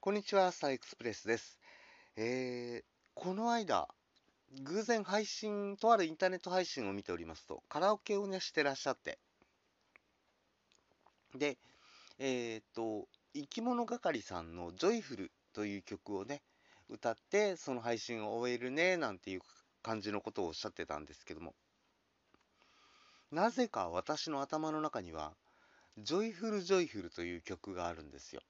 [0.00, 1.58] こんにちは、スターエクスプレスです。
[2.14, 3.88] えー、この間、
[4.62, 9.18] 偶然配信、とあるインターネット配信を見ておりますと、カラオケをね、してらっしゃって、
[11.34, 11.58] で、
[12.20, 16.42] えっ、と、生き物係さんのじょいふるという曲をね、
[16.88, 19.40] 歌って、その配信を終えるね、なんていう
[19.82, 21.56] 感じのことをおっしゃってたんですけども、
[23.32, 25.34] なぜか私の頭の中には、
[25.98, 28.42] Joyful Joyful という曲があるんですよ。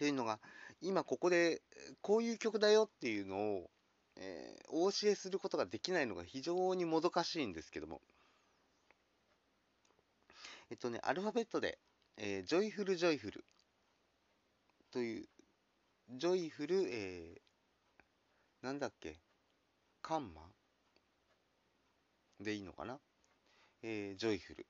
[0.00, 0.40] というのが、
[0.80, 1.60] 今ここで
[2.00, 3.70] こういう曲だよっていうのを、
[4.16, 8.00] えー、お教えすることができないのが非常にもどかしいんですけども、
[10.70, 11.78] えっとね、アルファベットで、
[12.16, 13.44] えー、 Joyful Joyful
[14.90, 15.26] という、
[16.12, 19.18] Joyful、えー、なんだっけ、
[20.00, 20.40] カンマ？
[22.40, 22.98] でいいのかな？
[23.82, 24.66] えー、ジョイフル。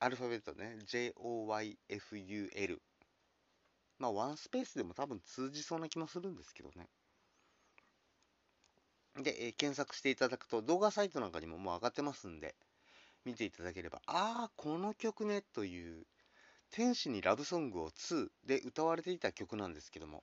[0.00, 2.82] アルファベットね、J-O-Y-F-U-L
[4.04, 6.90] まあ、ワンスペースでも多分通じそうな気もするんですけどね。
[9.16, 12.54] で、えー、検索していただくと動画サイトなんかにももう上がってますんで、
[13.24, 16.04] 見ていただければ、ああ、この曲ね、という、
[16.70, 20.22] 天使にラブソングを2で歌われていた曲なんですけども、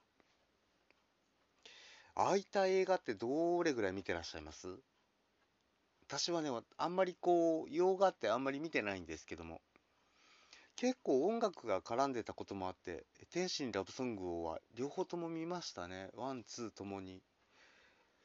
[2.13, 4.67] ああいった映画ってどれぐらい見てらっしゃいます？
[6.07, 9.59] 私はね、あんまりこう、洋画ってあんまり見てないんですけども、
[10.81, 16.09] 結構音楽が絡んでたこともあって、天使にラブソングをは両方とも見ましたね。
[16.15, 17.21] one、two ともに。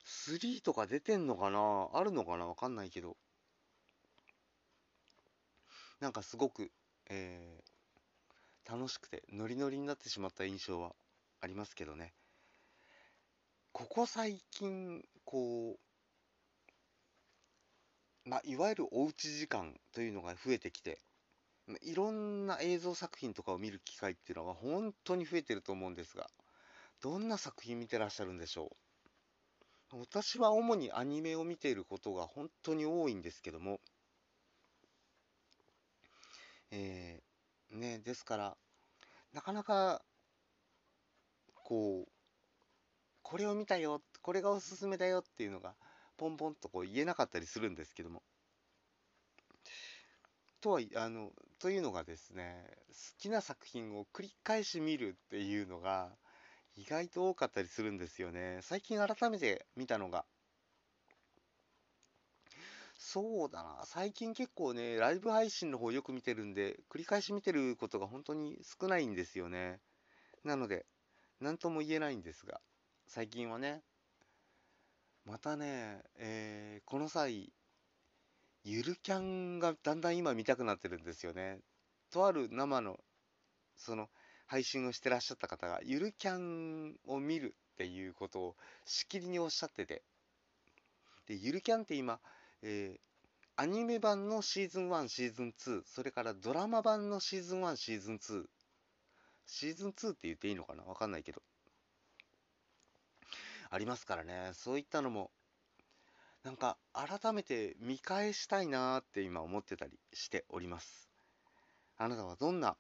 [0.07, 1.91] 3とか出てんのかな？
[1.93, 2.47] あるのかな？
[2.47, 3.19] わかんないけど。
[6.01, 6.71] なんかすごく、
[7.11, 10.93] えー、楽しくてノリノリになってしまった印象は
[11.43, 12.15] ありますけどね。
[13.73, 15.77] ここ最近、こ
[18.25, 21.03] う、まあ、いわゆるおうち時間というのが増えてきて、
[21.83, 26.29] いろんな映像作品とかを見る機会っていうのは本当に増えてると思うんですが、
[27.03, 28.71] どんな作品見てらっしゃるんでしょ
[29.93, 29.99] う？
[29.99, 33.81] 私は主にアニメを見ていることが本当に多いんですけども、
[36.71, 38.57] えー、ね、ですから、
[39.33, 40.03] なかなか、
[41.55, 42.09] こう、
[43.23, 45.75] これを見たよ、これがおすすめだよっていうのが、
[46.17, 48.23] ポンポンとこう言えなかったりするんですけども、
[50.61, 56.11] とはあのというのがですね好きな作品を繰り返し見るっていうのが
[56.77, 58.59] 意外と多かったりするんですよね。
[58.63, 60.25] 最近改めて見たのが。
[62.99, 63.83] そうだな。
[63.85, 69.81] 最近結構ねライブ配信の方よく見てるんで繰り返し見てることが本当に少ないんですよね。
[70.45, 70.87] なので
[71.41, 72.61] 何とも言えないんですが
[73.07, 73.83] 最近はね
[75.25, 77.53] またね、えー、この際
[78.69, 81.61] ゆるキャンがだんだん今見たくなってるんですよね。
[82.11, 82.99] とある生の、
[83.77, 84.09] その、
[84.49, 90.03] 配信をしてらっしゃった方が、ゆるキャンを見るっていうことをしきりにおっしゃってて。
[91.29, 92.19] で、ゆるキャンって今、
[92.63, 93.01] えー、
[93.55, 98.45] アニメ版のシーズン1、シーズン2、それからドラマ版のシーズン1、シーズン2、
[99.47, 100.83] シーズン2って言っていいのかな？
[100.83, 101.41] わかんないけど。
[103.71, 104.51] ありますからね。
[104.55, 105.31] そういったのも
[106.47, 111.11] なんか改めて見返したいなーって今思ってたりしております。
[111.99, 112.77] あなたはどんな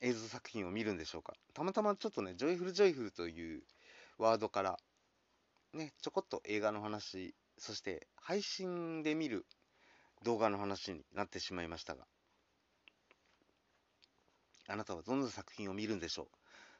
[0.00, 1.34] 映像作品を見るんでしょうか？
[1.52, 3.62] たまたまちょっとね、 Joyful Joyful という
[4.16, 4.78] ワードから、
[5.74, 9.44] ね、ちょこっと映画の話、そして配信で見る
[10.22, 12.06] 動画の話になってしまいましたが、
[14.66, 16.26] あなたはどんな作品を見るんでしょう？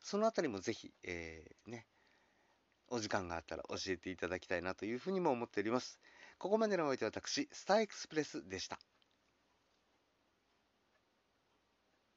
[0.00, 1.84] そのあたりもぜひ、えー、ね、
[2.88, 5.98] お時間があったら教えていただきたいなというふうにも思っております。
[6.38, 8.78] ここまでのお相手は私、スターエクスプレスでした。